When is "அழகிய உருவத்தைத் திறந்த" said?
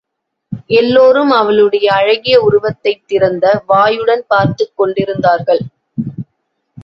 1.93-3.63